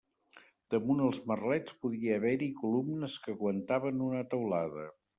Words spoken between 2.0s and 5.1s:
haver-hi columnes que aguantaven una teulada.